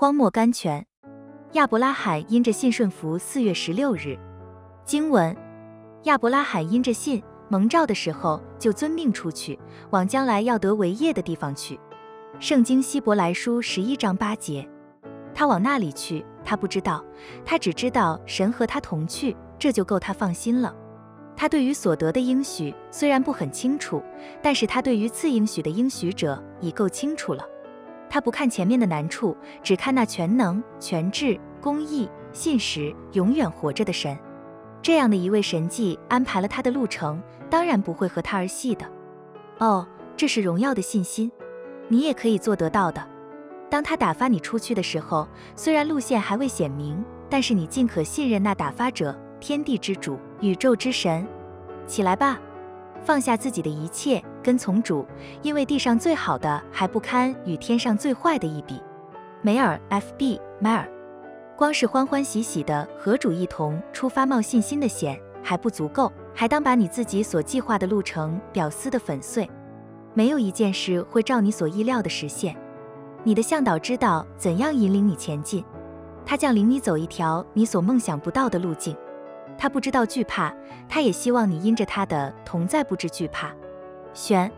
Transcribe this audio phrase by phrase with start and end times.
[0.00, 0.86] 荒漠甘泉。
[1.54, 3.18] 亚伯拉罕因着信顺服。
[3.18, 4.16] 四月十六日，
[4.84, 5.36] 经文：
[6.04, 9.58] 亚伯拉罕因着信蒙召的时候，就遵命出去，
[9.90, 11.80] 往将来要得为业的地方去。
[12.38, 14.68] 圣经希伯来书十一章八节。
[15.34, 17.04] 他往那里去，他不知道，
[17.44, 20.72] 他只知道神和他同去，这就够他放心了。
[21.34, 24.00] 他对于所得的应许虽然不很清楚，
[24.40, 27.44] 但是他对于赐应许的应许者已够清楚了。
[28.10, 34.18] 他不看前面的难处，只看那全能、全智、公义、信实、永远活着的神。
[34.80, 38.86] 这样的一位神迹安排了他的路程，当然不会和他儿戏的。
[39.58, 41.30] 哦，这是荣耀的信心，
[41.88, 43.04] 你也可以做得到的。
[43.68, 49.14] 当他打发你出去的时候，虽然路线还未显明，但是你尽可信任那打发者。
[49.40, 51.24] 天地之主，宇宙之神，
[51.86, 52.40] 起来吧，
[53.04, 55.04] 放下自己的一切，跟从主，
[55.42, 58.80] 因为地上最好的还不堪与天上最坏的一比。
[59.42, 60.40] 梅尔 F.B.
[60.58, 60.88] 梅尔，
[61.54, 69.46] 光是欢欢喜喜的和主一同出发冒信心的险还不足够，还当把你自己所计划的路程表撕得粉碎。
[70.14, 72.56] 没有一件事会照你所意料的实现。
[73.24, 75.62] 你的向导知道怎样引领你前进，
[76.24, 78.96] 他将领你走一条你所梦想不到的路径。
[79.58, 80.54] 他不知道惧怕，
[80.88, 83.54] 他也希望你因着他的同在不知惧怕。
[84.18, 84.50] 选。